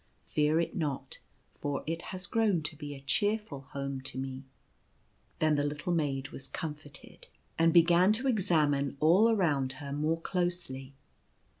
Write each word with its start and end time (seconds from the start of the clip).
Fear 0.23 0.59
it 0.59 0.75
not, 0.75 1.19
for 1.53 1.83
it 1.85 2.01
has 2.09 2.25
grown 2.25 2.63
to 2.63 2.75
be 2.75 2.95
a 2.95 3.01
cheerful 3.01 3.67
home 3.73 4.01
to 4.01 4.17
me." 4.17 4.45
Then 5.37 5.53
the 5.53 5.63
little 5.63 5.93
maid 5.93 6.29
was 6.29 6.47
comforted, 6.47 7.27
and 7.59 7.71
began 7.71 8.11
to 8.13 8.23
Warning 8.23 8.35
to 8.37 8.41
the 8.41 8.43
People. 8.43 8.57
55 8.63 8.63
examine 8.63 8.97
all 8.99 9.29
around 9.29 9.73
her 9.73 9.93
more 9.93 10.19
closely. 10.19 10.95